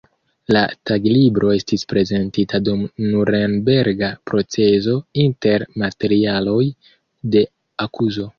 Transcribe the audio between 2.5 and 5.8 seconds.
dum Nurenberga proceso inter